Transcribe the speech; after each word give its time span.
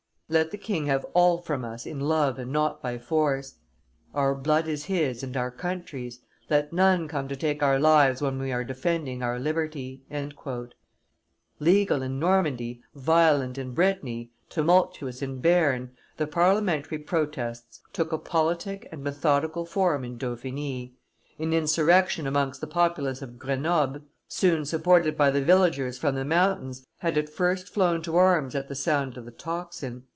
Let 0.31 0.51
the 0.51 0.57
king 0.57 0.85
have 0.85 1.03
all 1.13 1.39
from 1.39 1.65
us 1.65 1.85
in 1.85 1.99
love 1.99 2.39
and 2.39 2.53
not 2.53 2.81
by 2.81 2.97
force; 2.97 3.55
our 4.13 4.33
blood 4.33 4.65
is 4.65 4.85
his 4.85 5.23
and 5.23 5.35
our 5.35 5.51
country's. 5.51 6.21
Let 6.49 6.71
none 6.71 7.09
come 7.09 7.27
to 7.27 7.35
take 7.35 7.61
our 7.61 7.77
lives 7.77 8.21
when 8.21 8.39
we 8.39 8.49
are 8.53 8.63
defending 8.63 9.21
our 9.21 9.37
liberty." 9.37 10.05
Legal 11.59 12.01
in 12.01 12.17
Normandy, 12.17 12.81
violent 12.95 13.57
in 13.57 13.73
Brittany, 13.73 14.31
tumultuous 14.47 15.21
in 15.21 15.41
Bearn, 15.41 15.91
the 16.15 16.27
parliamentary 16.27 16.99
protests 16.99 17.81
took 17.91 18.13
a 18.13 18.17
politic 18.17 18.87
and 18.89 19.03
methodical 19.03 19.65
form 19.65 20.05
in 20.05 20.17
Dauphiny. 20.17 20.95
An 21.39 21.51
insurrection 21.51 22.25
amongst 22.25 22.61
the 22.61 22.67
populace 22.67 23.21
of 23.21 23.37
Grenoble, 23.37 23.99
soon 24.29 24.63
supported 24.63 25.17
by 25.17 25.29
the 25.29 25.41
villagers 25.41 25.97
from 25.97 26.15
the 26.15 26.23
mountains, 26.23 26.87
had 26.99 27.17
at 27.17 27.27
first 27.27 27.67
flown 27.67 28.01
to 28.03 28.15
arms 28.15 28.55
at 28.55 28.69
the 28.69 28.75
sound 28.75 29.17
of 29.17 29.25
the 29.25 29.31
tocsin. 29.31 30.03